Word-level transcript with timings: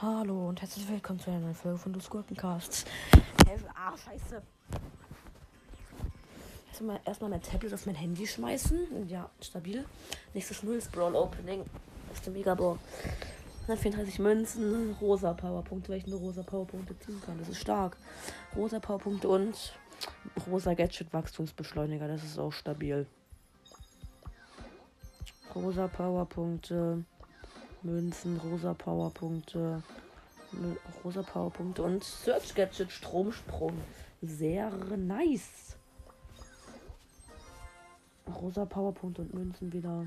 Hallo 0.00 0.48
und 0.48 0.60
herzlich 0.60 0.88
willkommen 0.88 1.18
zu 1.18 1.30
einer 1.30 1.40
neuen 1.40 1.54
Folge 1.54 1.78
von 1.78 1.92
Du 1.92 1.98
Gurkencast. 1.98 2.86
Ah, 3.74 3.96
scheiße. 3.96 4.40
Erstmal, 6.68 7.00
erstmal 7.04 7.30
mein 7.30 7.42
Tablet 7.42 7.74
auf 7.74 7.86
mein 7.86 7.96
Handy 7.96 8.26
schmeißen. 8.26 9.08
Ja, 9.08 9.28
stabil. 9.40 9.84
Nächstes 10.34 10.62
Null 10.62 10.80
Brawl 10.92 11.16
Opening. 11.16 11.64
Das 12.08 12.18
ist 12.18 12.26
der 12.26 12.32
Megaball. 12.32 12.78
134 13.62 14.18
Münzen, 14.20 14.96
rosa 15.00 15.34
Powerpunkte, 15.34 15.90
weil 15.90 15.98
ich 15.98 16.06
nur 16.06 16.20
rosa 16.20 16.42
Powerpunkte 16.42 16.96
ziehen 17.00 17.20
kann. 17.26 17.38
Das 17.38 17.48
ist 17.48 17.60
stark. 17.60 17.96
Rosa 18.54 18.78
Powerpunkte 18.78 19.28
und 19.28 19.74
rosa 20.48 20.74
Gadget 20.74 21.12
Wachstumsbeschleuniger. 21.12 22.06
Das 22.06 22.22
ist 22.22 22.38
auch 22.38 22.52
stabil. 22.52 23.06
Rosa 25.62 25.88
Powerpunkte. 25.88 27.04
Münzen, 27.82 28.38
rosa 28.38 28.74
Powerpunkte, 28.74 29.82
rosa 31.04 31.22
Powerpunkte 31.22 31.82
und 31.82 32.02
Search 32.02 32.54
Gadget 32.54 32.90
Stromsprung. 32.90 33.72
Sehr 34.20 34.70
nice. 34.96 35.76
Rosa 38.40 38.64
Powerpunkte 38.64 39.22
und 39.22 39.32
Münzen 39.32 39.72
wieder. 39.72 40.06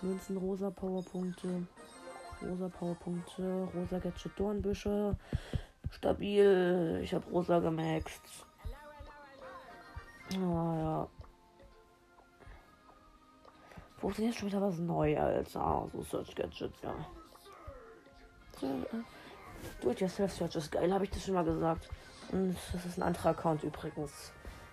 Münzen, 0.00 0.36
rosa 0.36 0.70
Powerpunkte, 0.70 1.66
rosa 2.40 2.68
Powerpunkte, 2.68 3.68
rosa 3.74 3.98
Gadget 3.98 4.32
Dornbüsche. 4.36 5.16
Stabil. 5.90 7.00
Ich 7.02 7.12
habe 7.12 7.28
rosa 7.30 7.58
gemaxt. 7.58 8.22
Ah 10.34 10.76
ja. 10.78 11.08
Wo 14.02 14.10
ist 14.10 14.18
jetzt 14.18 14.38
schon 14.38 14.48
wieder 14.48 14.60
was 14.60 14.78
neu, 14.78 15.16
Alter? 15.16 15.88
So 15.92 16.02
Search 16.02 16.34
Gadget, 16.34 16.72
ja. 16.82 16.92
Do-it-yourself 19.80 20.32
Search 20.32 20.56
ist 20.56 20.72
geil, 20.72 20.92
habe 20.92 21.04
ich 21.04 21.10
das 21.10 21.24
schon 21.24 21.34
mal 21.34 21.44
gesagt. 21.44 21.88
Und 22.32 22.56
das 22.72 22.84
ist 22.84 22.98
ein 22.98 23.04
anderer 23.04 23.30
Account 23.30 23.62
übrigens. 23.62 24.32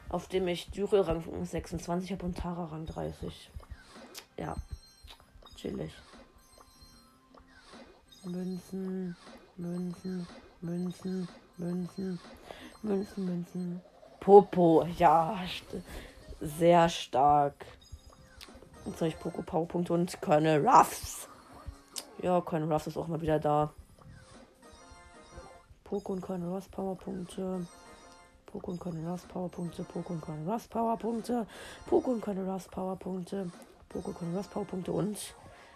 Auf 0.09 0.27
dem 0.27 0.47
ich 0.47 0.72
Dürre 0.72 1.07
Rang 1.07 1.23
26 1.45 2.11
habe 2.11 2.25
und 2.25 2.38
Tara 2.38 2.66
Rang 2.66 2.88
30. 2.88 3.52
Ja. 4.38 4.55
Chillig. 5.55 5.94
Münzen, 8.25 9.16
Münzen, 9.57 10.27
Münzen, 10.61 11.27
Münzen, 11.57 12.19
Münzen, 12.81 13.25
Münzen. 13.25 13.81
Popo, 14.19 14.85
ja, 14.97 15.39
sehr 16.41 16.89
stark. 16.89 17.66
Jetzt 18.85 19.02
habe 19.02 19.08
ich 19.08 19.19
Poco 19.19 19.41
Powerpunkte 19.41 19.94
und 19.94 20.22
keine 20.22 20.63
Ruffs. 20.63 21.27
Ja, 22.22 22.41
keine 22.41 22.72
Ruffs 22.72 22.88
ist 22.88 22.97
auch 22.97 23.08
mal 23.08 23.22
wieder 23.22 23.39
da. 23.39 23.72
Poco 25.83 26.13
und 26.13 26.22
keine 26.22 26.47
Ruffs 26.47 26.69
Powerpunkte. 26.69 27.66
Poco 28.45 28.72
und 28.72 28.80
keine 28.80 29.09
Ruffs 29.09 29.25
Powerpunkte. 29.25 29.83
Poco 29.83 30.13
und 30.13 30.22
keine 30.22 30.52
Ruffs 30.52 30.67
Powerpunkte. 30.67 31.47
Poco 31.88 32.11
und 32.11 32.22
keine 32.22 32.45
Ruffs 32.45 32.67
Powerpunkte. 32.67 33.52
Poco 33.89 34.09
und 34.09 34.19
keine 34.19 34.38
Ruffs 34.38 34.50
Powerpunkte 34.50 34.91
und 34.91 35.17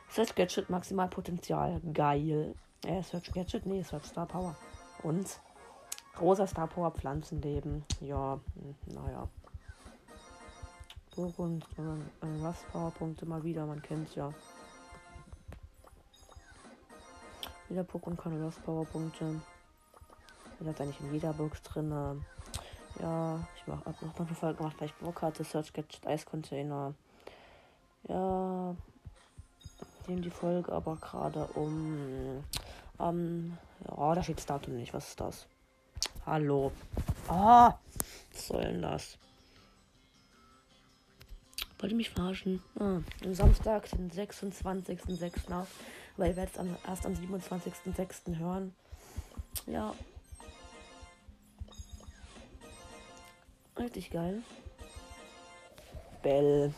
Search 0.10 0.36
Gadget 0.36 0.70
Maximalpotenzial. 0.70 1.82
Geil. 1.94 2.56
Äh, 2.86 3.02
Search 3.02 3.32
Gadget? 3.32 3.66
Nee, 3.66 3.82
Search 3.84 4.06
Star 4.06 4.26
Power. 4.26 4.56
Und 5.02 5.40
rosa 6.20 6.46
Star 6.46 6.68
Power 6.68 6.92
Pflanzenleben. 6.92 7.84
Ja, 8.02 8.40
hm, 8.56 8.76
naja. 8.94 9.28
Burg 11.16 11.38
und 11.38 11.64
äh, 11.78 12.42
was 12.42 12.64
Powerpunkte 12.72 13.26
mal 13.26 13.44
wieder, 13.44 13.66
man 13.66 13.82
kennt's 13.82 14.16
ja. 14.16 14.34
Wieder 17.70 17.82
Pokémon 17.82 18.16
keine 18.16 18.40
Lost 18.40 18.64
Powerpunkte. 18.66 19.42
Das 20.60 20.68
hat 20.68 20.82
eigentlich 20.82 21.00
in 21.02 21.14
jeder 21.14 21.34
Box 21.34 21.62
drin. 21.62 21.92
Ja, 23.00 23.40
ich 23.56 23.68
mach, 23.68 23.86
hab 23.86 24.02
noch 24.02 24.20
eine 24.20 24.36
Folge 24.36 24.58
gemacht, 24.58 24.76
weil 24.80 24.88
ich 24.88 24.94
Bock 24.96 25.22
hatte. 25.22 25.44
Search 25.44 25.74
Gadget 25.74 26.06
Ice 26.06 26.26
Container. 26.26 26.94
Ja, 28.08 28.76
nehmen 30.08 30.22
die 30.22 30.30
Folge 30.30 30.72
aber 30.72 30.96
gerade 30.98 31.46
um. 31.56 32.44
Ähm, 33.00 33.58
ja, 33.88 34.16
da 34.16 34.24
steht 34.24 34.38
das 34.38 34.46
Datum 34.46 34.76
nicht. 34.76 34.94
Was 34.94 35.10
ist 35.10 35.20
das? 35.20 35.48
Hallo. 36.26 36.72
Ah, 37.28 37.74
was 38.32 38.48
soll 38.48 38.62
denn 38.62 38.82
das? 38.82 39.18
Wollt 41.84 41.92
ihr 41.92 41.98
mich 41.98 42.12
verarschen? 42.12 42.64
Ah, 42.80 43.02
am 43.26 43.34
Samstag, 43.36 43.90
den 43.90 44.10
26.06. 44.10 45.52
auf, 45.52 45.68
weil 46.16 46.30
ihr 46.30 46.38
werdet 46.38 46.56
es 46.56 46.88
erst 46.88 47.06
am 47.06 47.12
27.06. 47.12 48.38
hören. 48.38 48.74
Ja. 49.68 49.94
Richtig 53.78 54.12
geil. 54.12 54.44
Bell. 56.22 56.74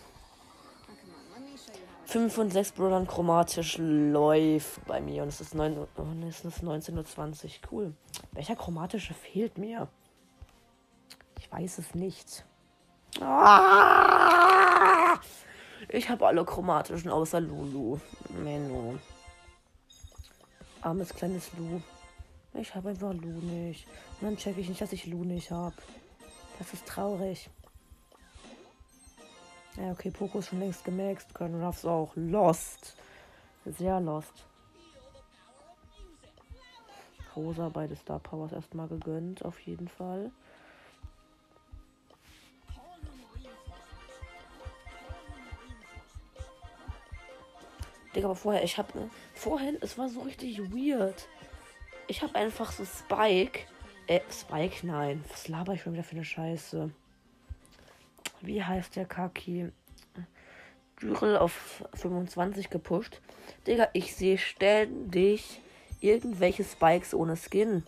5 2.05 2.37
und 2.39 2.49
6 2.51 2.71
Brodern 2.71 3.05
chromatisch 3.05 3.77
läuft 3.77 4.83
bei 4.87 5.01
mir 5.01 5.21
und 5.21 5.29
es 5.29 5.39
ist, 5.39 5.53
9, 5.53 5.85
es 6.27 6.43
ist 6.43 6.63
19.20 6.63 7.45
Uhr. 7.45 7.51
Cool. 7.71 7.93
Welcher 8.31 8.55
chromatische 8.55 9.13
fehlt 9.13 9.59
mir? 9.59 9.87
Ich 11.37 11.51
weiß 11.51 11.77
es 11.77 11.93
nicht. 11.93 12.43
Ah! 13.21 15.19
Ich 15.89 16.09
habe 16.09 16.27
alle 16.27 16.43
chromatischen 16.43 17.11
außer 17.11 17.39
Lulu. 17.39 17.99
Menno. 18.43 18.97
Armes 20.81 21.13
kleines 21.13 21.51
Lu. 21.57 21.81
Ich 22.53 22.73
habe 22.75 22.89
einfach 22.89 23.13
Lu 23.13 23.39
nicht. 23.41 23.87
Und 24.19 24.27
dann 24.27 24.37
checke 24.37 24.61
ich 24.61 24.69
nicht, 24.69 24.81
dass 24.81 24.93
ich 24.93 25.05
Lu 25.05 25.23
nicht 25.23 25.51
habe. 25.51 25.75
Das 26.59 26.73
ist 26.73 26.85
traurig. 26.85 27.49
Ja, 29.77 29.91
okay, 29.91 30.09
Poco 30.11 30.39
ist 30.39 30.47
schon 30.47 30.59
längst 30.59 30.85
gemaxt. 30.85 31.33
Können 31.33 31.61
Ruffs 31.61 31.85
auch. 31.85 32.11
Lost. 32.15 32.95
Sehr 33.65 33.99
lost. 33.99 34.45
Rosa 37.35 37.69
beide 37.69 37.95
Star 37.95 38.19
Powers 38.19 38.53
erstmal 38.53 38.87
gegönnt, 38.87 39.43
auf 39.43 39.59
jeden 39.59 39.89
Fall. 39.89 40.31
Digga, 48.15 48.27
aber 48.27 48.35
vorher, 48.35 48.63
ich 48.63 48.77
hab, 48.77 48.95
ne, 48.95 49.09
vorhin, 49.33 49.77
es 49.81 49.97
war 49.97 50.07
so 50.09 50.21
richtig 50.21 50.59
weird. 50.71 51.27
Ich 52.07 52.21
hab 52.21 52.35
einfach 52.35 52.71
so 52.71 52.85
Spike, 52.85 53.61
äh, 54.07 54.21
Spike, 54.31 54.85
nein, 54.85 55.23
was 55.29 55.47
laber 55.47 55.73
ich 55.73 55.81
schon 55.81 55.93
wieder 55.93 56.03
für 56.03 56.15
eine 56.15 56.23
Scheiße? 56.23 56.91
Wie 58.41 58.63
heißt 58.63 58.95
der 58.95 59.05
Kaki? 59.05 59.71
Dürrel 61.01 61.37
auf 61.37 61.83
25 61.95 62.69
gepusht. 62.69 63.19
Digga, 63.67 63.89
ich 63.93 64.15
sehe 64.15 64.37
ständig 64.37 65.59
irgendwelche 65.99 66.63
Spikes 66.63 67.13
ohne 67.13 67.35
Skin. 67.35 67.83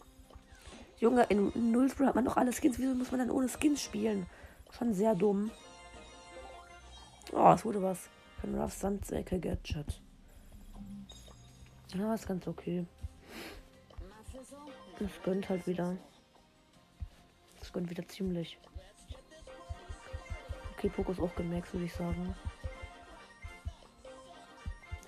Junge, 0.98 1.24
in 1.30 1.52
Nullsbro 1.72 2.08
hat 2.08 2.16
man 2.16 2.26
doch 2.26 2.38
alle 2.38 2.52
Skins. 2.52 2.80
Wieso 2.80 2.96
muss 2.96 3.12
man 3.12 3.20
dann 3.20 3.32
ohne 3.32 3.48
Skins 3.48 3.82
spielen? 3.82 4.26
Schon 4.72 4.94
sehr 4.94 5.16
dumm. 5.16 5.52
Oh, 7.32 7.52
es 7.54 7.64
wurde 7.64 7.82
was. 7.82 8.10
Von 8.42 8.60
Ruff 8.60 8.74
Sandsäcke 8.74 9.40
Gadget. 9.40 10.02
Ja, 11.98 12.14
ist 12.14 12.28
ganz 12.28 12.48
okay. 12.48 12.86
Das 15.00 15.10
gönnt 15.24 15.50
halt 15.50 15.66
wieder. 15.66 15.98
Das 17.60 17.74
gönnt 17.74 17.90
wieder 17.90 18.08
ziemlich. 18.08 18.60
Okay, 20.74 20.90
Pokus 20.90 21.20
auch 21.20 21.34
gemerkt, 21.36 21.74
würde 21.74 21.86
ich 21.86 21.94
sagen. 21.94 22.36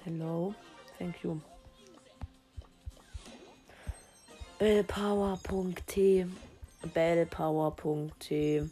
Hello. 0.03 0.55
Thank 0.97 1.23
you. 1.23 1.39
Bellpower.t 4.57 6.27
Bellpower.t 6.93 8.69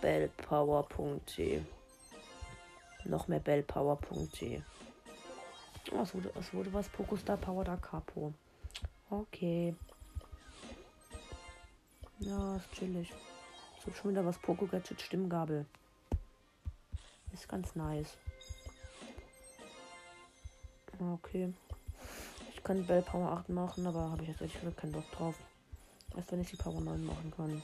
Bellpower.t 0.00 1.62
Noch 3.04 3.28
mehr 3.28 3.40
Bellpower.t 3.40 4.62
es 6.02 6.14
wurde, 6.14 6.30
es 6.38 6.52
wurde 6.52 6.72
was 6.72 6.88
Pokostar 6.88 7.36
Power 7.36 7.64
da 7.64 7.76
Capo. 7.76 8.32
Okay. 9.10 9.74
Ja, 12.18 12.56
ist 12.56 12.72
chillig. 12.72 13.12
Es 13.78 13.86
wird 13.86 13.96
schon 13.96 14.10
wieder 14.12 14.24
was 14.24 14.38
Poco 14.38 14.66
Gadget 14.66 15.00
Stimmgabel. 15.00 15.66
Ist 17.32 17.48
ganz 17.48 17.74
nice. 17.74 18.16
Okay. 20.98 21.52
Ich 22.54 22.62
kann 22.62 22.86
Bell 22.86 23.02
Power 23.02 23.32
8 23.32 23.48
machen, 23.50 23.86
aber 23.86 24.10
habe 24.10 24.22
ich 24.22 24.28
jetzt 24.28 24.40
ehrlich 24.40 24.58
gesagt 24.58 24.78
keinen 24.78 24.92
Bock 24.92 25.10
drauf. 25.12 25.34
Erst 26.16 26.32
wenn 26.32 26.40
ich 26.40 26.50
die 26.50 26.56
Power 26.56 26.80
9 26.80 27.04
machen 27.04 27.32
kann. 27.36 27.62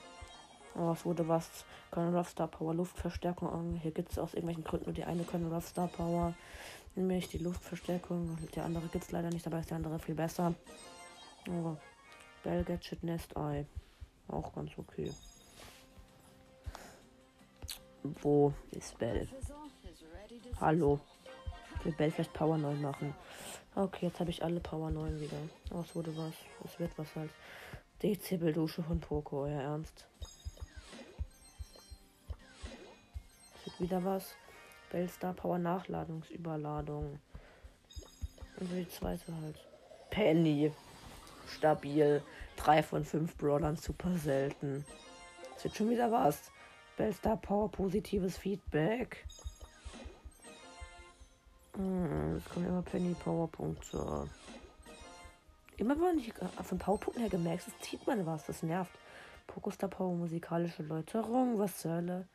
Oh, 0.75 0.93
es 0.93 1.05
wurde 1.05 1.27
was. 1.29 1.65
Colonel 1.91 2.17
Ruff 2.17 2.31
Star 2.31 2.49
Power 2.49 2.75
Luftverstärkung. 2.75 3.75
Hier 3.83 3.91
gibt 3.91 4.13
es 4.13 4.19
aus 4.19 4.35
irgendwelchen 4.35 4.65
Gründen 4.65 4.87
nur 4.87 4.95
die 4.95 5.05
eine 5.05 5.25
Colonel 5.25 5.53
Ruff 5.53 5.69
Star 5.69 5.89
Power. 5.89 6.35
Nämlich 6.95 7.29
die 7.29 7.39
Luftverstärkung. 7.39 8.37
Die 8.55 8.61
andere 8.61 8.87
gibt 8.89 9.05
es 9.05 9.11
leider 9.11 9.31
nicht, 9.31 9.47
aber 9.47 9.61
ist 9.61 9.71
die 9.71 9.75
andere 9.75 9.99
viel 9.99 10.15
besser. 10.15 10.55
Oh. 11.49 11.77
Bell 12.43 12.65
Gadget 12.65 13.03
Nest 13.03 13.37
Eye. 13.37 13.67
Auch 14.29 14.53
ganz 14.55 14.71
okay. 14.77 15.13
Wo 18.03 18.53
ist 18.71 18.97
Bell? 18.99 19.29
Hallo. 20.61 21.01
Wir 21.83 21.93
Bell 21.93 22.11
vielleicht 22.11 22.33
Power 22.33 22.57
9 22.59 22.81
machen. 22.81 23.15
Okay, 23.75 24.07
jetzt 24.07 24.21
habe 24.21 24.31
ich 24.31 24.43
alle 24.43 24.61
Power 24.61 24.91
9 24.91 25.21
wieder. 25.21 25.37
Oh, 25.73 25.81
es 25.81 25.95
wurde 25.95 26.17
was. 26.17 26.35
Es 26.65 26.79
wird 26.79 26.97
was 26.97 27.15
halt. 27.17 27.31
Dezibel-Dusche 28.03 28.83
von 28.83 29.01
Poco, 29.01 29.43
euer 29.43 29.61
Ernst. 29.61 30.07
Wieder 33.81 34.05
was. 34.05 34.35
Bellstar 34.91 35.33
Power 35.35 35.59
Nachladungsüberladung. 35.59 37.19
Und 38.59 38.71
die 38.73 38.89
zweite 38.89 39.33
halt. 39.43 39.57
Penny. 40.11 40.73
Stabil. 41.47 42.23
3 42.57 42.83
von 42.83 43.05
5 43.05 43.37
Brawlern 43.37 43.77
super 43.77 44.17
selten. 44.19 44.85
Es 45.57 45.65
wird 45.65 45.77
schon 45.77 45.91
wieder 45.91 46.13
was. 46.13 46.51
Bellstar 46.97 47.37
Power 47.39 47.71
positives 47.71 48.37
Feedback. 48.37 49.25
Hm, 51.77 52.37
es 52.37 52.45
kommen 52.53 52.67
immer 52.67 52.83
Penny 52.83 53.15
Powerpunkte. 53.15 54.29
Immer 55.79 55.99
wenn 55.99 56.19
ich 56.19 56.35
von 56.35 56.79
Powerpunkten 56.79 57.23
her 57.23 57.31
gemerkt, 57.31 57.67
es 57.67 57.79
zieht 57.89 58.07
man 58.07 58.27
was, 58.27 58.45
das 58.45 58.63
nervt. 58.63 58.93
Pokostar 59.47 59.89
Power 59.89 60.15
musikalische 60.15 60.83
Läuterung, 60.83 61.59
was 61.59 61.79
zur 61.79 61.93
Hölle. 61.93 62.29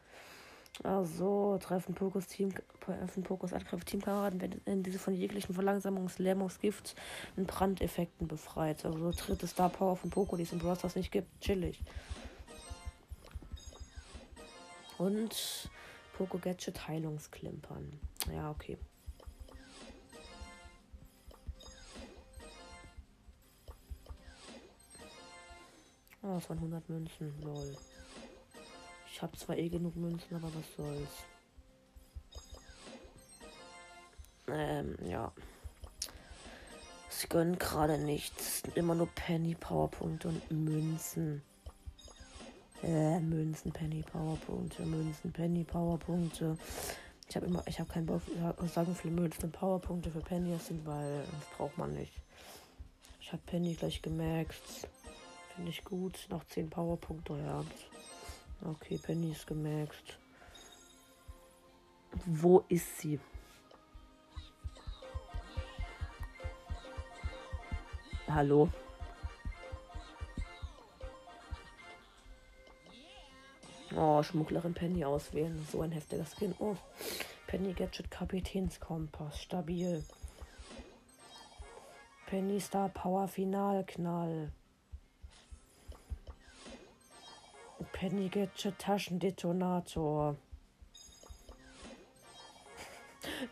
Also, 0.84 1.58
treffen 1.62 1.96
Pokos 1.96 2.28
Team, 2.28 2.54
treffen 2.82 3.24
Pokos 3.24 3.54
Angriff 3.54 3.86
Teamkameraden, 3.86 4.42
werden 4.42 4.84
diese 4.84 5.00
von 5.00 5.14
jeglichen 5.14 5.56
Verlangsamungs-, 5.56 6.20
Lähmungs-, 6.22 6.60
Gift- 6.60 6.96
und 7.38 7.48
Brandeffekten 7.48 8.28
befreit. 8.28 8.84
Also, 8.86 9.12
dritte 9.12 9.48
Star 9.48 9.70
Power 9.70 9.96
von 9.96 10.10
Poco, 10.10 10.36
die 10.36 10.44
es 10.44 10.52
im 10.52 10.60
Bros. 10.60 10.96
nicht 10.96 11.12
gibt. 11.12 11.42
Chillig. 11.42 11.82
Und 14.98 15.70
Poco 16.18 16.38
Gadget 16.38 16.88
Heilungsklimpern. 16.88 18.00
Ja, 18.34 18.52
okay. 18.52 18.78
Oh, 26.22 26.34
das 26.36 26.50
waren 26.50 26.58
100 26.58 26.90
Münzen. 26.90 27.34
Lol. 27.42 27.76
Ich 29.16 29.22
habe 29.22 29.38
zwar 29.38 29.56
eh 29.56 29.70
genug 29.70 29.96
Münzen, 29.96 30.36
aber 30.36 30.50
was 30.54 30.76
soll's. 30.76 31.24
Ähm, 34.50 34.98
ja. 35.08 35.32
Sie 37.08 37.28
gönnen 37.30 37.58
gerade 37.58 37.98
nichts. 37.98 38.64
Immer 38.76 38.94
nur 38.94 39.08
Penny 39.16 39.56
Powerpunkte 39.56 40.28
und 40.28 40.52
Münzen. 40.52 41.44
Äh, 42.84 43.22
Münzen, 43.22 43.72
Penny 43.72 44.02
Powerpunkte, 44.04 44.86
Münzen, 44.86 45.32
Penny 45.32 45.64
Powerpunkte. 45.64 46.58
Ich 47.30 47.38
habe 47.38 47.46
immer, 47.46 47.64
ich 47.68 47.80
habe 47.80 47.90
keinen 47.90 48.08
Bock, 48.08 48.22
sagen 48.68 48.94
viele 48.96 49.14
Münzen 49.14 49.46
und 49.46 49.54
Powerpunkte 49.54 50.12
für 50.12 50.20
Penny 50.20 50.58
sind, 50.58 50.86
weil 50.86 51.24
das 51.24 51.58
braucht 51.58 51.78
man 51.78 51.94
nicht. 51.94 52.22
Ich 53.22 53.32
habe 53.32 53.42
Penny 53.46 53.76
gleich 53.76 54.02
gemerkt. 54.02 54.90
Finde 55.56 55.72
ich 55.72 55.86
gut. 55.86 56.28
Noch 56.30 56.44
10 56.44 56.70
Powerpunkte, 56.70 57.38
ja. 57.38 57.64
Okay, 58.64 58.98
Penny 58.98 59.32
ist 59.32 59.48
gemerkt. 59.48 60.20
Wo 62.26 62.64
ist 62.70 63.00
sie? 63.00 63.20
Hallo? 68.28 68.70
Oh, 73.96 74.22
Schmugglerin 74.24 74.74
Penny 74.74 75.06
auswählen. 75.06 75.66
So 75.72 75.82
ein 75.82 75.92
heftiger 75.92 76.26
Skin. 76.26 76.54
Oh, 76.60 76.76
Penny 77.48 77.74
Gadget 77.74 78.12
Kapitänskompass. 78.12 79.42
Stabil. 79.42 80.04
Penny 82.28 82.60
Star 82.60 82.90
Power 82.90 83.28
Finalknall. 83.28 84.52
Penny 84.52 84.65
Gadget 88.02 88.78
Taschendetonator. 88.78 90.36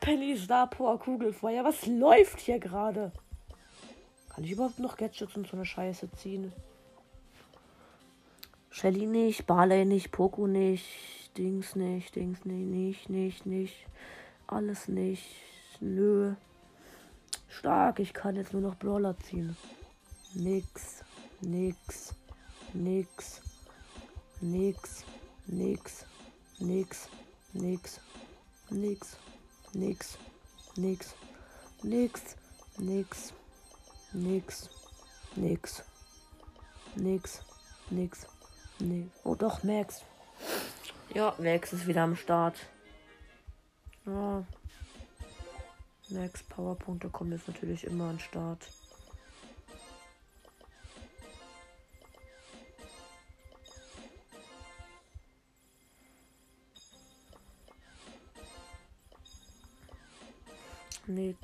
Penny 0.01 0.37
Star 0.37 0.69
Power 0.69 0.99
Kugelfeuer. 0.99 1.63
Was 1.63 1.85
läuft 1.87 2.41
hier 2.41 2.59
gerade? 2.59 3.11
Kann 4.29 4.43
ich 4.43 4.51
überhaupt 4.51 4.79
noch 4.79 4.97
Gadgets 4.97 5.35
und 5.35 5.47
so 5.47 5.55
eine 5.55 5.65
Scheiße 5.65 6.11
ziehen? 6.11 6.51
Shelly 8.69 9.05
nicht, 9.05 9.45
Barley 9.45 9.85
nicht, 9.85 10.11
Poco 10.11 10.47
nicht, 10.47 10.85
Dings 11.37 11.75
nicht, 11.75 12.15
Dings 12.15 12.43
nicht, 12.43 12.67
nicht, 12.67 13.09
nicht, 13.09 13.45
nicht. 13.45 13.75
Alles 14.47 14.87
nicht. 14.87 15.23
Nö. 15.79 16.35
Stark, 17.47 17.99
ich 17.99 18.13
kann 18.13 18.35
jetzt 18.35 18.51
nur 18.51 18.61
noch 18.61 18.75
Brawler 18.75 19.17
ziehen. 19.19 19.55
Nix, 20.33 21.03
nix, 21.41 22.15
nix, 22.73 23.41
nix, 24.43 25.05
nix, 25.47 26.05
nix, 26.59 27.09
nix, 27.53 27.99
nix, 28.69 29.17
nix, 29.73 30.17
nix, 30.75 31.15
nix, 31.83 32.35
nix, 32.77 33.33
nix, 34.13 34.69
nix, 35.35 35.83
nix, 36.95 37.41
nix. 37.89 38.27
Nee. 38.79 39.09
Oh 39.23 39.35
doch, 39.35 39.63
Max. 39.63 40.01
Ja, 41.13 41.33
Max 41.37 41.73
ist 41.73 41.87
wieder 41.87 42.01
am 42.03 42.15
Start. 42.15 42.57
Ja. 44.05 44.43
Max 46.09 46.43
Powerpunkte 46.43 47.09
kommen 47.09 47.31
jetzt 47.31 47.47
natürlich 47.47 47.85
immer 47.85 48.09
an 48.09 48.19
Start. 48.19 48.67
Nix. 61.13 61.37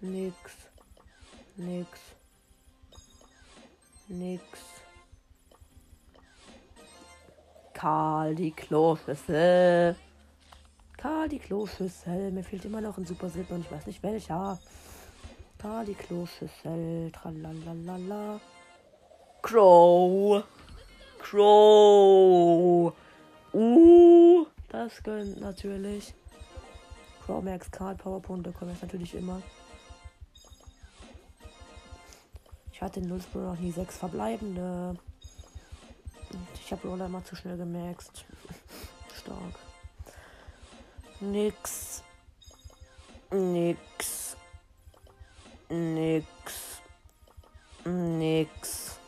Nix. 0.00 0.36
Nix. 1.56 2.00
Nix. 4.08 4.42
Karl 7.72 8.34
die 8.34 8.50
Kloschüssel. 8.50 9.94
Karl 10.96 11.28
die 11.28 11.38
Kloschüssel. 11.38 12.32
Mir 12.32 12.42
fehlt 12.42 12.64
immer 12.64 12.80
noch 12.80 12.98
ein 12.98 13.06
Super 13.06 13.28
Silber 13.28 13.54
und 13.54 13.60
ich 13.60 13.70
weiß 13.70 13.86
nicht 13.86 14.02
welcher. 14.02 14.58
Karl 15.58 15.84
die 15.86 15.94
Kloschüssel. 15.94 17.12
Tralalala. 17.12 18.40
Crow. 19.42 20.42
Crow. 21.18 22.92
Uh, 23.52 24.46
das 24.70 25.00
gönnt 25.04 25.40
natürlich. 25.40 26.14
Crow 27.26 27.42
Max 27.42 27.68
Card 27.72 27.98
Powerpunkte 27.98 28.52
kommen 28.52 28.70
jetzt 28.70 28.82
natürlich 28.82 29.12
immer. 29.16 29.42
Ich 32.72 32.80
hatte 32.80 33.00
in 33.00 33.08
Nullspur 33.08 33.42
noch 33.42 33.58
nie 33.58 33.72
sechs 33.72 33.96
verbleibende. 33.96 34.96
Ich 36.54 36.70
habe 36.70 36.86
Roller 36.86 37.08
mal 37.08 37.24
zu 37.24 37.34
schnell 37.34 37.56
gemerkt. 37.56 38.24
Stark. 39.20 39.58
Nix. 41.18 42.04
Nix. 43.32 44.36
Nix. 45.68 46.80
Nix. 47.84 49.00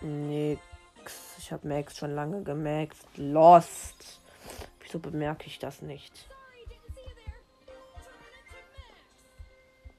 Nix. 0.00 0.62
Ich 1.36 1.52
habe 1.52 1.68
Max 1.68 1.98
schon 1.98 2.14
lange 2.14 2.42
gemerkt. 2.42 2.96
Lost. 3.16 4.01
Wieso 4.92 4.98
bemerke 4.98 5.46
ich 5.46 5.58
das 5.58 5.80
nicht? 5.80 6.28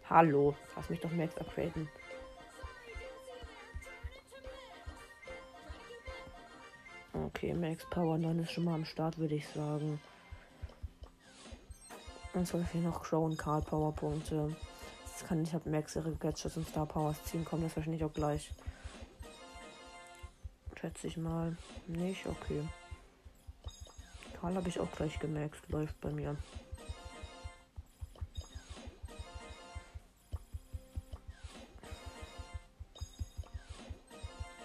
Hallo. 0.08 0.56
Lass 0.76 0.88
mich 0.88 1.00
doch 1.00 1.12
Max 1.12 1.36
upgraden. 1.36 1.90
Okay, 7.12 7.56
Max 7.56 7.90
Power 7.90 8.20
9 8.20 8.38
ist 8.38 8.52
schon 8.52 8.66
mal 8.66 8.76
am 8.76 8.86
Start, 8.86 9.18
würde 9.18 9.34
ich 9.34 9.48
sagen. 9.48 10.00
Und 12.36 12.48
zwar 12.48 12.64
hier 12.64 12.82
noch 12.82 13.02
Crow 13.02 13.26
und 13.26 13.36
Karl 13.36 13.64
Powerpunkte. 13.64 14.56
Das 15.06 15.28
kann 15.28 15.42
ich 15.42 15.56
ab 15.56 15.66
Max 15.66 15.96
ihre 15.96 16.12
Gadgets 16.12 16.56
und 16.56 16.70
Star 16.70 16.86
Powers 16.86 17.24
ziehen, 17.26 17.44
kommt 17.44 17.64
das 17.64 17.76
wahrscheinlich 17.76 18.06
auch 18.06 18.14
gleich. 18.14 18.52
Schätze 20.80 21.08
ich 21.08 21.18
mal. 21.18 21.58
Nicht? 21.88 22.28
Okay. 22.28 22.62
Karl 24.44 24.58
habe 24.58 24.68
ich 24.68 24.78
auch 24.78 24.92
gleich 24.92 25.18
gemerkt. 25.20 25.70
Läuft 25.70 26.02
bei 26.02 26.12
mir. 26.12 26.36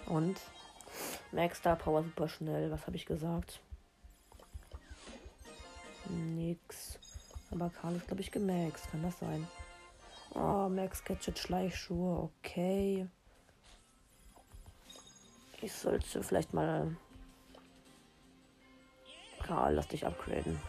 Und 0.07 0.37
Max 1.31 1.59
Star 1.59 1.77
Power 1.77 2.03
super 2.03 2.27
schnell. 2.27 2.69
Was 2.71 2.85
habe 2.87 2.97
ich 2.97 3.05
gesagt? 3.05 3.61
Nix. 6.09 6.99
Aber 7.49 7.69
Karl 7.69 7.95
ist, 7.95 8.07
glaube 8.07 8.21
ich, 8.21 8.31
gemaxt. 8.31 8.91
Kann 8.91 9.01
das 9.01 9.17
sein? 9.19 9.47
Oh, 10.35 10.67
Max 10.67 11.05
Gadget 11.05 11.39
Schleichschuhe. 11.39 12.29
Okay. 12.43 13.07
Ich 15.61 15.71
sollte 15.71 16.21
vielleicht 16.21 16.53
mal. 16.53 16.97
Karl, 19.49 19.73
lass 19.73 19.87
dich 19.87 20.05
upgraden. 20.05 20.59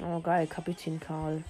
Oh, 0.00 0.20
geil, 0.20 0.46
Kapitän 0.46 0.98
Karl. 0.98 1.44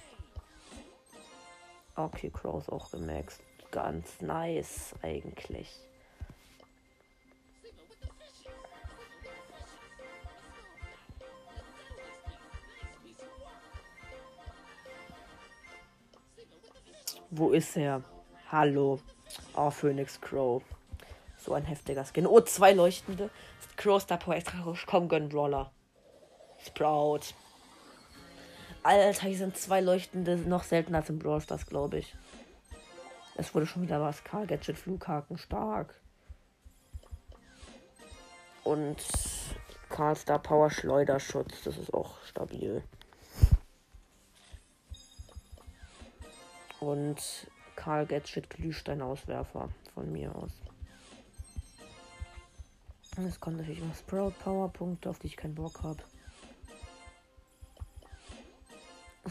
Okay, 1.95 2.29
Crow 2.29 2.61
ist 2.61 2.69
auch 2.69 2.91
gemaxt. 2.91 3.41
Ganz 3.71 4.19
nice, 4.19 4.93
eigentlich. 5.01 5.79
Wo 17.35 17.49
ist 17.49 17.75
er? 17.77 18.03
Hallo. 18.51 18.99
Oh, 19.55 19.71
Phoenix 19.71 20.21
Crow. 20.21 20.61
So 21.35 21.55
ein 21.55 21.65
heftiger 21.65 22.05
Skin. 22.05 22.27
Oh, 22.27 22.41
zwei 22.41 22.73
leuchtende. 22.73 23.31
Crow 23.75 23.99
Star 23.99 24.19
Power 24.19 24.35
extra. 24.35 24.63
Komm, 24.85 25.07
gönn 25.07 25.29
Brawler. 25.29 25.71
Sprout. 26.63 27.33
Alter, 28.83 29.27
hier 29.27 29.37
sind 29.37 29.57
zwei 29.57 29.81
leuchtende 29.81 30.37
noch 30.37 30.61
seltener 30.61 30.99
als 30.99 31.09
im 31.09 31.17
Brawl 31.17 31.41
Stars, 31.41 31.65
glaube 31.65 31.97
ich. 31.97 32.15
Es 33.35 33.55
wurde 33.55 33.65
schon 33.65 33.81
wieder 33.81 33.99
was. 33.99 34.23
Karl 34.23 34.45
Gadget 34.45 34.77
Flughaken 34.77 35.39
stark. 35.39 35.99
Und 38.63 39.03
Karl 39.89 40.15
Star 40.15 40.37
Power 40.37 40.69
Schleuderschutz. 40.69 41.63
Das 41.63 41.77
ist 41.77 41.95
auch 41.95 42.21
stabil. 42.25 42.83
Und 46.83 47.47
Karl 47.77 48.05
Gadget 48.05 48.49
Glühsteinauswerfer 48.49 49.69
von 49.93 50.11
mir 50.11 50.35
aus. 50.35 50.51
Es 53.25 53.39
kommt 53.39 53.57
natürlich 53.57 53.81
noch 53.81 53.95
Sprout 53.95 54.33
Power 54.43 54.67
Punkte, 54.67 55.09
auf 55.09 55.19
die 55.19 55.27
ich 55.27 55.37
keinen 55.37 55.55
Bock 55.55 55.81
habe. 55.81 56.03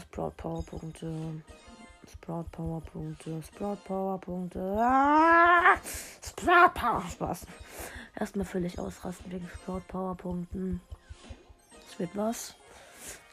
Sprout 0.01 0.31
Power 0.35 0.65
Punkte. 0.65 1.43
Sprout 2.11 2.45
Power 2.51 2.81
Punkte. 2.81 3.43
Sprout 3.43 3.77
Power 3.85 4.19
Punkte. 4.19 4.75
Ah! 4.79 5.75
Sprout 6.23 6.73
Power 6.73 7.03
Spaß. 7.07 7.45
Erstmal 8.19 8.45
völlig 8.45 8.79
ausrasten 8.79 9.31
wegen 9.31 9.47
Sprout 9.49 9.83
Power 9.87 10.15
Punkten. 10.15 10.81
Es 11.87 11.99
wird 11.99 12.15
was. 12.15 12.55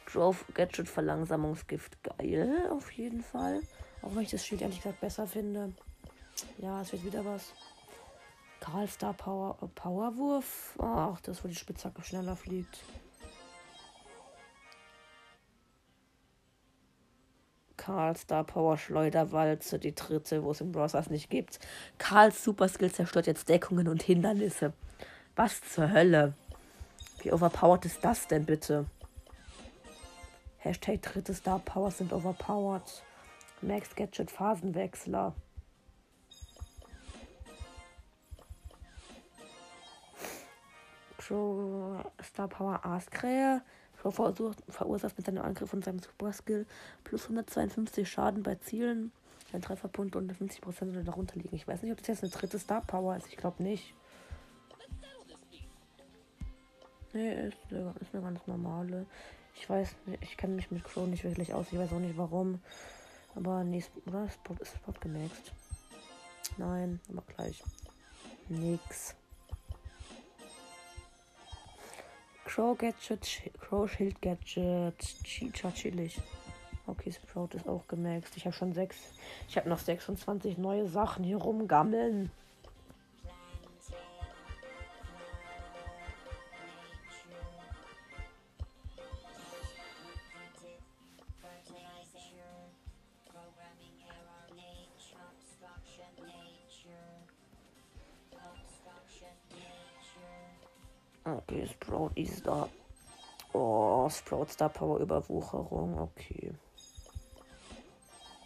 Growth 0.05 0.45
Gadget 0.53 0.89
Verlangsamungsgift. 0.89 1.97
Geil, 2.03 2.69
auf 2.71 2.91
jeden 2.93 3.23
Fall. 3.23 3.63
Auch 4.03 4.15
wenn 4.15 4.23
ich 4.23 4.31
das 4.31 4.45
Schild 4.45 4.63
ehrlich 4.63 4.79
gesagt 4.79 5.01
besser 5.01 5.27
finde. 5.27 5.73
Ja, 6.59 6.81
es 6.81 6.93
wird 6.93 7.05
wieder 7.05 7.25
was. 7.25 7.53
Karl 8.61 8.89
Star 8.89 9.15
Power 9.15 9.57
äh, 9.63 9.67
Powerwurf. 9.75 10.79
Ach, 10.79 11.21
das 11.21 11.43
wo 11.43 11.49
die 11.49 11.55
Spitzhacke 11.55 12.03
schneller 12.03 12.37
fliegt. 12.37 12.79
Karl 17.77 18.15
Star 18.17 18.45
Power 18.45 18.77
Schleuderwalze, 18.77 19.79
die 19.79 19.95
dritte, 19.95 20.45
wo 20.45 20.51
es 20.51 20.61
im 20.61 20.71
Browsers 20.71 21.09
nicht 21.09 21.31
gibt. 21.31 21.59
Karls 21.97 22.45
Superskill 22.45 22.93
zerstört 22.93 23.27
jetzt 23.27 23.49
Deckungen 23.49 23.89
und 23.89 24.03
Hindernisse. 24.03 24.75
Was 25.35 25.63
zur 25.63 25.91
Hölle? 25.91 26.35
Wie 27.23 27.33
overpowered 27.33 27.87
ist 27.87 28.05
das 28.05 28.29
denn 28.29 28.45
bitte? 28.45 28.87
Hashtag 30.59 31.01
dritte 31.01 31.35
Star 31.35 31.59
Powers 31.59 31.99
sind 31.99 32.13
overpowered. 32.13 33.03
Max 33.63 33.95
Gadget 33.95 34.31
Phasenwechsler. 34.31 35.35
Pro 41.19 42.03
Star 42.23 42.49
Power 42.49 42.85
Aaskrähe. 42.85 43.63
Pro 44.01 44.11
verursacht 44.11 45.17
mit 45.19 45.27
seinem 45.27 45.43
Angriff 45.43 45.73
und 45.75 45.85
seinem 45.85 45.99
Super 45.99 46.33
Skill 46.33 46.67
plus 47.05 47.25
152 47.25 48.11
Schaden 48.11 48.43
bei 48.43 48.55
Zielen. 48.55 49.13
Ein 49.53 49.63
Trefferpunkt 49.63 50.17
und 50.17 50.33
50% 50.33 51.03
darunter 51.03 51.37
liegen. 51.37 51.55
Ich 51.55 51.69
weiß 51.69 51.83
nicht, 51.83 51.93
ob 51.93 51.99
das 51.99 52.07
jetzt 52.09 52.23
eine 52.23 52.31
dritte 52.31 52.59
Star 52.59 52.81
Power 52.81 53.17
ist. 53.17 53.27
Ich 53.29 53.37
glaube 53.37 53.63
nicht. 53.63 53.95
Nee, 57.13 57.49
ist, 57.49 57.59
ist 57.71 58.15
eine 58.15 58.23
ganz 58.23 58.47
normale. 58.47 59.07
Ich 59.57 59.69
weiß 59.69 59.95
nicht, 60.07 60.23
ich 60.23 60.37
kenne 60.37 60.55
mich 60.55 60.71
mit 60.71 60.85
Crow 60.85 61.07
nicht 61.07 61.25
wirklich 61.25 61.53
aus. 61.53 61.67
Ich 61.73 61.79
weiß 61.79 61.93
auch 61.93 61.99
nicht 61.99 62.17
warum. 62.17 62.61
Aber 63.35 63.65
nee, 63.65 63.83
oder? 64.07 64.29
Spot 64.29 64.55
ist 64.61 64.75
Spot 64.75 64.93
gemaxt. 65.01 65.53
Nein, 66.57 67.01
aber 67.11 67.23
gleich. 67.35 67.63
Nix. 68.49 69.15
Crow 72.45 72.77
Gadget, 72.77 73.43
Crow 73.61 73.89
Schild 73.89 74.21
Gadget, 74.21 74.99
Chicha 75.23 75.71
chillig. 75.71 76.21
Okay, 76.87 77.13
Sprout 77.13 77.51
ist 77.55 77.69
auch 77.69 77.87
gemaxt. 77.87 78.37
Ich 78.37 78.45
habe 78.45 78.57
schon 78.57 78.73
sechs. 78.73 78.97
Ich 79.49 79.57
habe 79.57 79.69
noch 79.69 79.79
26 79.79 80.59
neue 80.59 80.89
Sachen 80.89 81.25
hier 81.25 81.37
rumgammeln. 81.37 82.31
Sprout 104.31 104.53
Star 104.53 104.69
Power 104.69 105.01
Überwucherung. 105.01 105.99
Okay. 105.99 106.53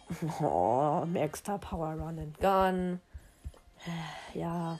Oh, 0.41 1.05
Max 1.05 1.39
Star 1.39 1.59
Power 1.59 1.95
Run 1.95 2.17
and 2.17 2.39
Gun. 2.39 2.99
Ja. 4.33 4.79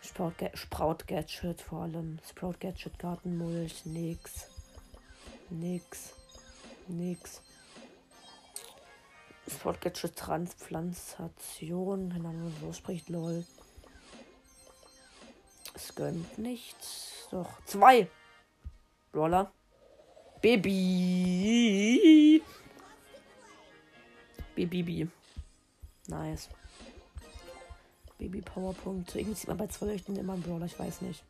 Sprout, 0.00 0.38
Ga 0.38 0.50
Sprout 0.54 1.06
Gadget 1.06 1.60
vor 1.60 1.82
allem. 1.82 2.18
Sprout 2.28 2.58
Gadget 2.58 2.98
Gartenmulch. 2.98 3.86
Nix. 3.86 4.48
Nix. 5.50 6.14
Nix. 6.88 7.40
Sprout 9.48 9.80
Gadget 9.80 10.16
Transplantation. 10.16 12.12
Wenn 12.12 12.22
man 12.22 12.52
so 12.60 12.72
spricht, 12.72 13.08
lol. 13.08 13.44
Es 15.74 15.94
gönnt 15.94 16.38
nichts. 16.38 17.28
Doch. 17.30 17.64
Zwei. 17.66 18.10
Roller. 19.14 19.52
Baby. 20.42 22.42
Baby. 24.56 25.08
Nice. 26.08 26.48
Baby 28.18 28.40
Powerpunkte. 28.40 29.20
Irgendwie 29.20 29.38
sieht 29.38 29.48
man 29.48 29.56
bei 29.56 29.68
zwei 29.68 29.86
Leuchten 29.86 30.16
immer 30.16 30.32
einen 30.32 30.42
Brawler, 30.42 30.66
ich 30.66 30.78
weiß 30.78 31.02
nicht. 31.02 31.22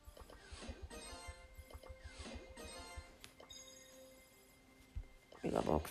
Megabox. 5.43 5.91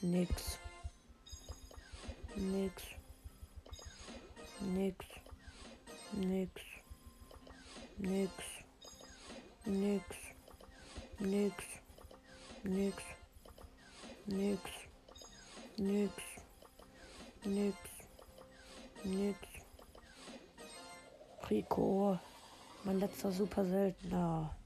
Nix. 0.00 0.58
Nix. 2.34 2.82
Nix. 4.60 5.06
Nix. 6.12 6.60
Nix. 7.98 8.57
Nix. 9.68 10.02
Nix. 11.18 11.54
Nix. 12.64 13.02
Nix. 14.24 14.62
Nix. 15.76 16.12
Nix. 17.44 17.76
Nix. 19.04 19.38
Rico. 21.50 22.18
Mein 22.84 22.98
letzter 22.98 23.30
super 23.30 23.62
seltener. 23.66 24.56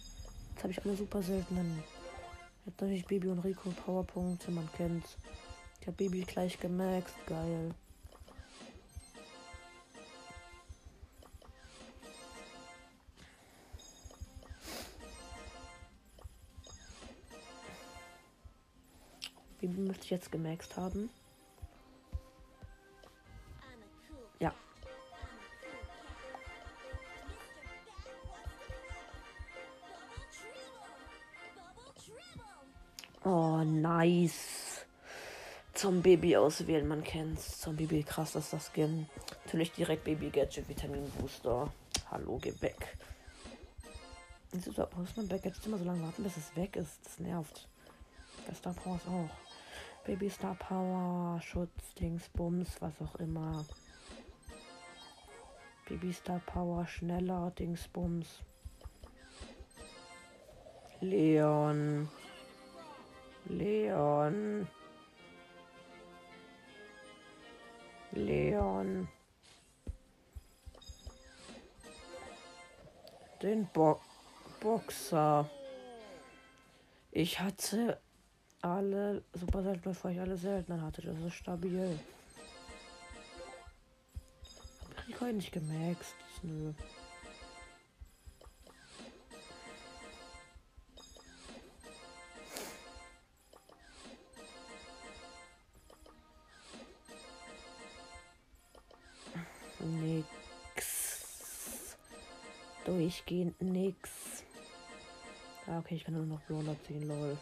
Jetzt 0.50 0.62
habe 0.62 0.72
ich 0.72 0.84
alle 0.84 0.94
super 0.96 1.20
seltenen. 1.20 1.82
Jetzt 2.64 2.80
natürlich 2.80 3.04
Baby 3.04 3.26
und 3.26 3.40
Rico 3.40 3.70
Powerpunkte, 3.70 4.52
man 4.52 4.68
kennt's. 4.76 5.16
Ich 5.80 5.86
habe 5.88 5.96
Baby 5.96 6.20
gleich 6.20 6.60
gemaxt, 6.60 7.16
geil. 7.26 7.74
Baby 20.02 20.02
müsste 20.02 20.04
ich 20.04 20.10
jetzt 20.10 20.32
gemaxt 20.32 20.76
haben. 20.76 21.10
Ja. 24.40 24.52
Oh, 33.24 33.62
nice. 33.64 34.84
Zum 35.74 36.02
Baby 36.02 36.36
auswählen, 36.36 36.86
man 36.86 37.04
kennt's. 37.04 37.60
Zum 37.60 37.76
Baby, 37.76 38.02
krass, 38.02 38.32
dass 38.32 38.50
das 38.50 38.70
Skin. 38.72 39.08
Natürlich 39.44 39.72
direkt 39.72 40.04
Baby 40.04 40.30
Gadget 40.30 40.68
Vitamin 40.68 41.08
Booster. 41.12 41.72
Hallo, 42.10 42.38
geh 42.42 42.54
weg. 42.60 42.96
Muss 44.52 45.16
man 45.16 45.28
bei 45.28 45.40
immer 45.66 45.78
so 45.78 45.84
lange 45.84 46.02
warten, 46.02 46.24
bis 46.24 46.36
es 46.36 46.54
weg 46.56 46.76
ist? 46.76 46.98
Das 47.04 47.18
nervt. 47.20 47.68
Bei 48.46 48.54
Star 48.54 48.74
Power 48.74 48.96
ist 48.96 49.06
auch. 49.06 49.51
Baby 50.04 50.28
Star 50.28 50.56
Power, 50.56 51.40
Schutz, 51.40 51.94
Dingsbums, 51.94 52.80
was 52.80 53.00
auch 53.00 53.14
immer. 53.16 53.64
Baby 55.88 56.12
Star 56.12 56.40
Power, 56.44 56.86
schneller, 56.86 57.52
Dingsbums. 57.56 58.42
Leon. 61.00 62.08
Leon. 63.46 64.68
Leon. 68.12 69.08
Den 73.40 73.68
Bo 73.72 74.00
Boxer. 74.60 75.48
Ich 77.10 77.40
hatte 77.40 78.00
alle 78.62 79.22
super 79.34 79.62
selten, 79.62 79.82
bevor 79.82 80.10
ich 80.10 80.20
alle 80.20 80.36
selten 80.36 80.80
hatte. 80.80 81.02
Das 81.02 81.18
ist 81.18 81.34
stabil. 81.34 81.98
Hab 84.96 85.08
ich 85.08 85.20
heute 85.20 85.34
nicht 85.34 85.52
gemaxt. 85.52 86.14
Nö. 86.42 86.72
Nix. 99.80 101.96
Durchgehend 102.84 103.60
nix. 103.60 104.10
Ah, 105.66 105.78
okay, 105.78 105.96
ich 105.96 106.04
kann 106.04 106.14
nur 106.14 106.24
noch 106.24 106.40
Brawler 106.42 106.76
ziehen, 106.86 107.08
lol. 107.08 107.36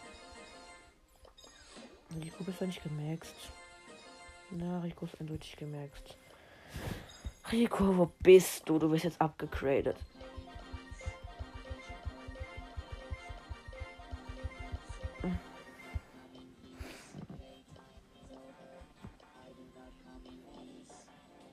Rico 2.17 2.45
bist 2.45 2.61
du 2.61 2.67
nicht 2.67 2.83
gemaxt. 2.83 3.35
Na, 4.51 4.81
Rico 4.81 5.05
ist 5.07 5.21
eindeutig 5.21 5.57
gemaxt. 5.57 6.17
Rico, 7.53 7.97
wo 7.97 8.11
bist 8.21 8.69
du? 8.69 8.79
Du 8.79 8.89
bist 8.91 9.05
jetzt 9.05 9.21
abgegradet. 9.21 9.97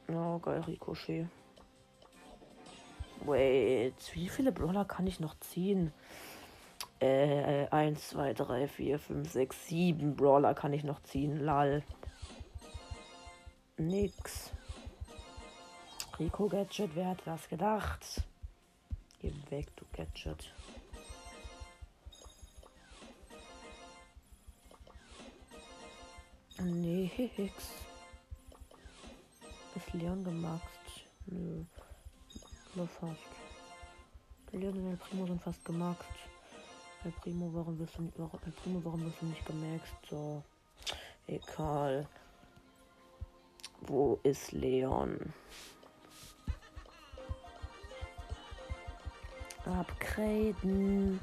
Oh, 0.10 0.40
geil, 0.40 0.62
Ricochet. 0.62 1.28
Wait, 3.26 3.96
wie 4.14 4.30
viele 4.30 4.52
Brawler 4.52 4.86
kann 4.86 5.06
ich 5.06 5.20
noch 5.20 5.38
ziehen? 5.40 5.92
Äh, 7.00 7.68
1, 7.70 8.10
2, 8.10 8.34
3, 8.34 8.68
4, 8.68 9.00
5, 9.00 9.32
6, 9.32 9.68
7 9.68 10.16
Brawler 10.16 10.54
kann 10.56 10.74
ich 10.74 10.84
noch 10.84 11.02
ziehen. 11.04 11.40
Lal. 11.40 11.84
Nix. 13.78 14.52
Rico 16.20 16.48
Gadget, 16.48 16.96
wer 16.96 17.10
hat 17.10 17.22
das 17.26 17.48
gedacht? 17.48 18.24
Geh 19.22 19.32
weg, 19.50 19.68
du 19.76 19.86
Gadget. 19.94 20.52
Nix. 26.60 27.54
Ist 29.76 29.94
Leon 29.94 30.24
gemacht? 30.24 30.64
Nö. 31.28 31.64
Nur 32.74 32.88
fast. 32.88 33.22
Leon 34.52 34.76
und 34.78 34.90
der 34.90 34.98
Primo 34.98 35.28
sind 35.28 35.44
fast 35.44 35.64
gemacht. 35.64 36.06
El 37.04 37.12
Primo, 37.12 37.54
warum 37.54 37.78
wirst 37.80 37.98
du 37.98 38.04
nicht, 38.04 38.18
El 38.18 38.52
Primo, 38.64 38.84
warum 38.84 39.06
wirst 39.06 39.22
du 39.22 39.26
nicht 39.28 39.46
gemerkt? 39.46 39.88
So, 40.10 40.44
egal. 41.28 42.08
Wo 43.82 44.20
ist 44.24 44.52
Leon? 44.52 45.18
Upgraden. 49.66 51.20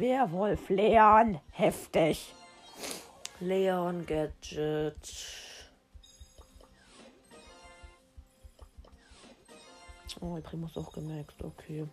Werwolf 0.00 0.70
Leon, 0.70 1.38
heftig. 1.52 2.32
Leon 3.38 4.06
Gadget. 4.06 4.96
Oh, 10.22 10.38
ich 10.38 10.44
Primus 10.44 10.76
auch 10.78 10.90
gemerkt, 10.92 11.44
okay. 11.44 11.86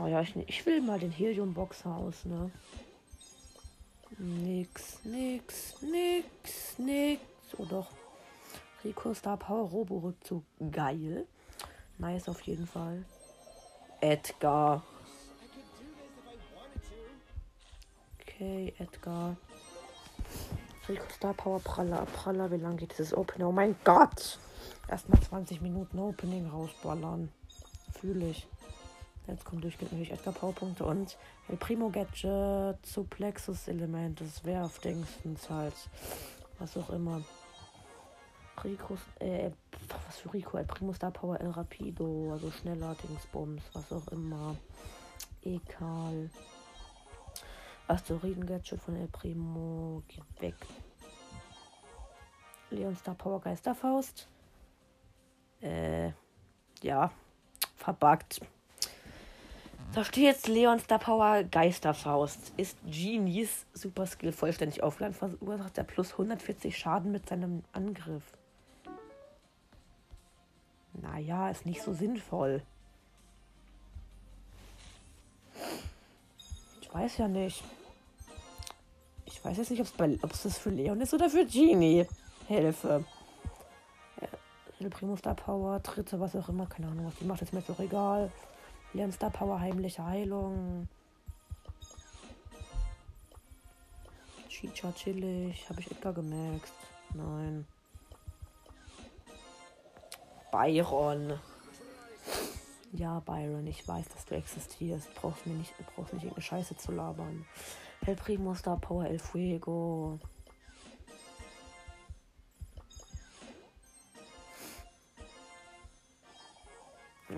Oh 0.00 0.06
ja, 0.08 0.20
ich, 0.20 0.36
ich 0.48 0.66
will 0.66 0.80
mal 0.80 0.98
den 0.98 1.12
Helium-Boxer 1.12 1.94
aus, 1.94 2.24
ne? 2.24 2.50
Nix, 4.18 5.04
nix, 5.04 5.82
nix, 5.82 6.78
nix. 6.78 7.20
Oh 7.58 7.64
doch. 7.64 7.88
Rico 8.82 9.12
Star 9.12 9.36
Power 9.36 9.68
Robo 9.68 9.98
Rückzug. 9.98 10.42
Geil. 10.70 11.26
Nice 11.98 12.28
auf 12.28 12.40
jeden 12.42 12.66
Fall. 12.66 13.04
Edgar. 14.00 14.82
Okay, 18.20 18.72
Edgar. 18.78 19.36
Rico 20.88 21.04
Star 21.14 21.34
Power 21.34 21.60
Praller, 21.60 22.06
Praller. 22.06 22.50
Wie 22.50 22.56
lange 22.56 22.76
geht 22.76 22.92
dieses 22.92 23.14
Opening? 23.14 23.48
Oh 23.48 23.52
mein 23.52 23.76
Gott. 23.84 24.38
Erstmal 24.88 25.20
20 25.20 25.60
Minuten 25.60 25.98
Opening 25.98 26.48
rausballern. 26.48 27.30
Fühle 28.00 28.30
ich. 28.30 28.46
Jetzt 29.26 29.44
kommt 29.44 29.64
durchgehend 29.64 29.92
natürlich 29.92 30.12
Edgar 30.12 30.32
Powerpunkte 30.32 30.84
und 30.84 31.16
El 31.48 31.56
Primo 31.56 31.90
Gadget 31.90 32.84
zu 32.86 33.04
Plexus 33.04 33.66
Element. 33.66 34.20
Das 34.20 34.44
wäre 34.44 34.64
auf 34.64 34.78
Dingstens 34.78 35.50
halt. 35.50 35.74
Was 36.58 36.76
auch 36.76 36.90
immer. 36.90 37.22
Rico, 38.62 38.96
äh, 39.18 39.50
was 40.06 40.18
für 40.18 40.32
Rico? 40.32 40.56
El 40.56 40.64
Primo 40.64 40.92
Star 40.92 41.10
Power 41.10 41.40
El 41.40 41.50
Rapido. 41.50 42.30
Also 42.32 42.50
schneller 42.52 42.94
Dingsbums. 42.94 43.62
Was 43.72 43.92
auch 43.92 44.06
immer. 44.08 44.56
Egal. 45.42 46.30
Asteroiden 47.88 48.46
Gadget 48.46 48.80
von 48.80 48.96
El 48.96 49.08
Primo. 49.08 50.02
Geht 50.06 50.40
weg. 50.40 50.54
Leon 52.70 52.96
Star 52.96 53.14
Power 53.16 53.40
Geisterfaust. 53.40 54.28
Äh, 55.60 56.12
ja. 56.82 57.10
Verbuggt. 57.76 58.40
Da 59.94 60.04
steht 60.04 60.24
jetzt 60.24 60.48
Leon 60.48 60.78
Star 60.78 60.98
Power 60.98 61.42
Geisterfaust. 61.44 62.52
Ist 62.56 62.76
Genies 62.84 63.64
Super 63.72 64.06
Skill 64.06 64.32
vollständig 64.32 64.82
aufgeladen, 64.82 65.14
verursacht 65.14 65.78
er 65.78 65.84
plus 65.84 66.12
140 66.12 66.76
Schaden 66.76 67.12
mit 67.12 67.28
seinem 67.28 67.62
Angriff. 67.72 68.24
Naja, 70.92 71.50
ist 71.50 71.64
nicht 71.64 71.82
so 71.82 71.94
sinnvoll. 71.94 72.62
weiß 76.96 77.18
ja 77.18 77.28
nicht. 77.28 77.62
Ich 79.26 79.44
weiß 79.44 79.56
jetzt 79.58 79.70
nicht, 79.70 79.82
ob 80.22 80.32
es 80.32 80.42
das 80.42 80.58
für 80.58 80.70
Leon 80.70 81.00
ist 81.00 81.12
oder 81.12 81.28
für 81.28 81.44
Genie. 81.44 82.06
Hilfe. 82.48 83.04
Ja, 84.20 84.28
El 84.80 84.90
Primo 84.90 85.16
Star 85.16 85.34
Power, 85.34 85.80
dritte, 85.80 86.18
was 86.20 86.34
auch 86.36 86.48
immer. 86.48 86.66
Keine 86.66 86.88
Ahnung, 86.88 87.06
was 87.06 87.16
die 87.16 87.24
macht. 87.24 87.42
Ist 87.42 87.52
mir 87.52 87.60
jetzt 87.60 87.70
auch 87.70 87.80
egal. 87.80 88.30
Leon 88.96 89.12
Star 89.12 89.28
Power, 89.28 89.60
heimliche 89.60 90.02
Heilung. 90.02 90.88
Chicha 94.48 94.90
chillig. 94.92 95.68
Habe 95.68 95.80
ich 95.80 95.90
Edgar 95.90 96.14
gemerkt? 96.14 96.72
Nein. 97.12 97.66
Byron. 100.50 101.38
Ja, 102.92 103.20
Byron, 103.20 103.66
ich 103.66 103.86
weiß, 103.86 104.08
dass 104.08 104.24
du 104.24 104.34
existierst. 104.34 105.14
Brauchst 105.16 105.46
mir 105.46 105.52
nicht, 105.52 105.74
brauchst 105.94 106.14
nicht 106.14 106.22
irgendeine 106.22 106.46
Scheiße 106.46 106.78
zu 106.78 106.92
labern. 106.92 107.44
El 108.06 108.16
Primo 108.16 108.54
Star 108.54 108.78
Power 108.78 109.04
El 109.04 109.18
Fuego. 109.18 110.18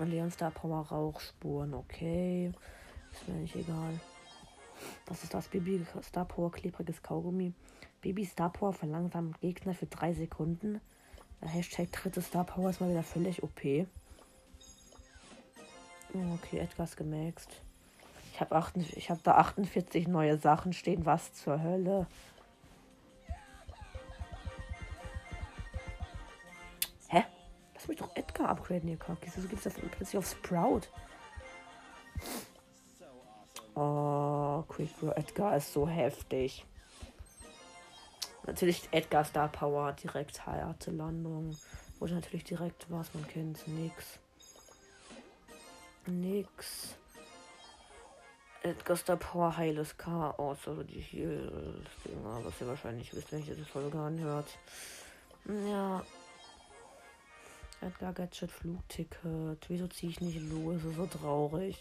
Leon 0.05 0.31
Star 0.31 0.51
Power 0.51 0.87
Rauchspuren, 0.87 1.73
okay. 1.73 2.51
Ist 3.11 3.27
mir 3.27 3.35
nicht 3.35 3.55
egal. 3.55 3.99
Was 5.07 5.23
ist 5.23 5.33
das? 5.33 5.47
Baby 5.47 5.85
Star 6.03 6.25
Power 6.25 6.51
klebriges 6.51 7.01
Kaugummi. 7.01 7.53
Baby 8.01 8.25
Star 8.25 8.51
Power 8.51 8.73
verlangsamt 8.73 9.39
Gegner 9.41 9.73
für 9.73 9.87
drei 9.87 10.13
Sekunden. 10.13 10.79
Der 11.41 11.49
Hashtag 11.49 11.91
dritte 11.91 12.21
Star 12.21 12.45
Power 12.45 12.69
ist 12.69 12.81
mal 12.81 12.89
wieder 12.89 13.03
völlig 13.03 13.43
OP. 13.43 13.59
Okay, 16.13 16.57
etwas 16.57 16.95
gemaxt. 16.95 17.61
Ich 18.33 18.39
habe 18.41 18.55
hab 18.55 19.23
da 19.23 19.35
48 19.35 20.07
neue 20.07 20.37
Sachen 20.37 20.73
stehen. 20.73 21.05
Was 21.05 21.33
zur 21.33 21.61
Hölle? 21.61 22.07
Edgar 28.39 28.51
upgraden, 28.51 28.89
ihr 28.89 28.97
Kack. 28.97 29.17
Wieso 29.21 29.47
gibt 29.47 29.65
es 29.65 29.73
das 29.73 29.81
plötzlich 29.91 30.17
auf 30.17 30.29
Sprout? 30.29 30.81
Oh, 33.75 34.63
Quick 34.67 34.89
Edgar 35.15 35.57
ist 35.57 35.73
so 35.73 35.87
heftig. 35.87 36.65
Natürlich 38.45 38.87
Edgar 38.91 39.25
Star 39.25 39.49
Power, 39.49 39.91
direkt 39.93 40.45
harte 40.45 40.91
Landung. 40.91 41.57
Oder 41.99 42.15
natürlich 42.15 42.45
direkt 42.45 42.89
was, 42.89 43.13
man 43.13 43.27
kennt 43.27 43.67
nix. 43.67 44.19
Nix. 46.05 46.95
Edgar 48.63 48.95
Star 48.95 49.17
Power, 49.17 49.57
heiles 49.57 49.97
Chaos, 49.97 50.59
also 50.65 50.83
die 50.83 51.01
Heal-Dinger, 51.01 52.45
was 52.45 52.61
ihr 52.61 52.67
wahrscheinlich 52.67 53.13
wisst, 53.13 53.31
wenn 53.33 53.45
ihr 53.45 53.55
die 53.55 53.63
Folge 53.63 53.99
anhört. 53.99 54.47
Ja. 55.45 56.03
Edgar 57.81 58.13
Gadget 58.13 58.51
Flugticket. 58.51 59.69
Wieso 59.69 59.87
ziehe 59.87 60.11
ich 60.11 60.19
nicht 60.21 60.41
los? 60.41 60.75
Das 60.81 60.91
ist 60.91 60.97
so 60.97 61.05
traurig. 61.05 61.77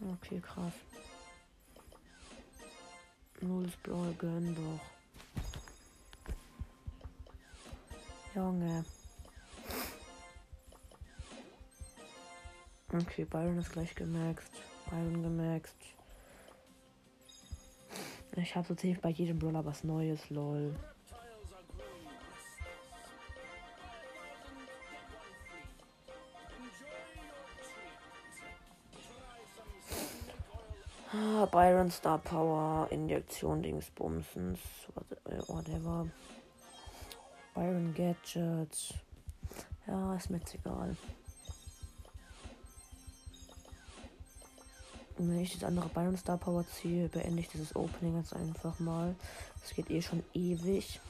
Okay, 0.00 0.40
krass. 0.40 0.72
Null 3.40 3.64
das 3.64 3.76
blaue 3.76 4.12
gönn 4.14 4.54
doch. 4.54 4.80
Junge. 8.34 8.84
Okay, 12.92 13.24
Byron 13.24 13.58
ist 13.58 13.72
gleich 13.72 13.94
gemaxt. 13.94 14.50
Byron 14.90 15.22
gemaxt. 15.22 15.76
Ich 18.36 18.54
habe 18.54 18.66
so 18.68 18.74
ziemlich 18.74 19.00
bei 19.00 19.08
jedem 19.08 19.38
Brawler 19.38 19.64
was 19.64 19.82
Neues, 19.82 20.28
lol. 20.28 20.74
Ah, 31.12 31.46
Byron 31.46 31.90
Star 31.90 32.18
Power, 32.18 32.88
Injektion 32.90 33.62
Dingsbumsens, 33.62 34.58
äh, 35.24 35.38
whatever. 35.48 36.06
Byron 37.54 37.94
Gadget. 37.94 38.94
Ja, 39.86 40.14
ist 40.14 40.28
mir 40.28 40.38
jetzt 40.38 40.54
egal. 40.54 40.94
Und 45.18 45.30
wenn 45.30 45.40
ich 45.40 45.54
das 45.54 45.64
andere 45.64 45.88
Byron 45.88 46.16
Star 46.16 46.36
Power 46.36 46.64
ziehe, 46.66 47.08
beende 47.08 47.40
ich 47.40 47.48
dieses 47.48 47.74
Opening 47.74 48.18
jetzt 48.18 48.34
einfach 48.34 48.78
mal. 48.78 49.14
Es 49.64 49.74
geht 49.74 49.90
eh 49.90 50.02
schon 50.02 50.22
ewig. 50.34 51.00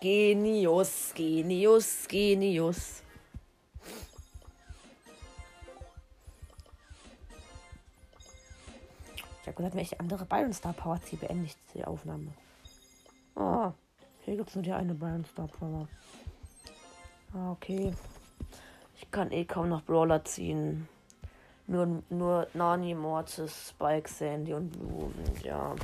Genius, 0.00 1.12
Genius, 1.14 2.08
Genius. 2.08 3.02
Ich 9.40 9.46
habe 9.46 9.56
gesagt, 9.56 9.74
wenn 9.74 9.82
ich 9.82 9.90
die 9.90 10.00
andere 10.00 10.24
Byron 10.24 10.52
Star 10.52 10.72
Power 10.72 11.00
ziehe, 11.02 11.20
beende 11.20 11.46
ich 11.46 11.56
die 11.74 11.84
Aufnahme. 11.84 12.32
Oh, 13.34 13.72
hier 14.24 14.36
gibt 14.36 14.50
es 14.50 14.54
nur 14.54 14.64
die 14.64 14.72
eine 14.72 14.94
Byron 14.94 15.24
Star 15.24 15.48
Power. 15.48 15.88
Ah, 17.32 17.52
okay. 17.52 17.92
Ich 19.02 19.10
kann 19.10 19.32
eh 19.32 19.46
kaum 19.46 19.70
noch 19.70 19.82
Brawler 19.82 20.24
ziehen. 20.24 20.86
Nur, 21.66 22.02
nur 22.10 22.48
Nani, 22.52 22.94
Mortis, 22.94 23.70
Spike, 23.70 24.08
Sandy 24.08 24.52
und 24.52 24.70
Blue. 24.70 25.10
Ja. 25.42 25.74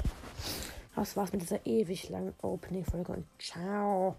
Das 0.94 1.16
war's 1.16 1.32
mit 1.32 1.40
dieser 1.40 1.64
ewig 1.64 2.10
langen 2.10 2.34
Opening-Folge 2.42 3.12
und 3.12 3.26
ciao. 3.38 4.16